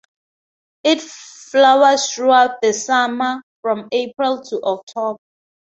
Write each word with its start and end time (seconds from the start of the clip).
It 0.83 0.99
flowers 0.99 2.11
throughout 2.11 2.59
the 2.63 2.73
summer, 2.73 3.43
from 3.61 3.87
April 3.91 4.41
to 4.45 4.59
October. 4.63 5.19